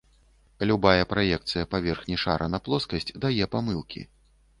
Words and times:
Любая 0.69 1.03
праекцыя 1.11 1.67
паверхні 1.73 2.17
шара 2.23 2.47
на 2.53 2.59
плоскасць 2.69 3.13
дае 3.27 3.45
памылкі. 3.57 4.01